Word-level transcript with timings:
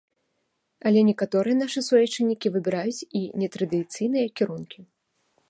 Але 0.89 1.03
некаторыя 1.09 1.57
нашыя 1.59 1.83
суайчыннікі 1.89 2.47
выбіраюць 2.57 3.05
і 3.21 3.23
нетрадыцыйныя 3.45 4.27
кірункі. 4.41 4.79